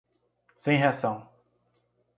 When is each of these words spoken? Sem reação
Sem 0.55 0.77
reação 0.79 1.21